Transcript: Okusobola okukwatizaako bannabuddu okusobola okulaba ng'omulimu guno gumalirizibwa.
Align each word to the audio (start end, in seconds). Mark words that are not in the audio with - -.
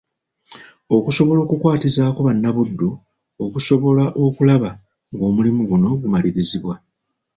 Okusobola 0.95 1.39
okukwatizaako 1.41 2.19
bannabuddu 2.27 2.89
okusobola 3.45 4.03
okulaba 4.25 4.69
ng'omulimu 5.13 5.61
guno 5.69 5.89
gumalirizibwa. 6.01 6.75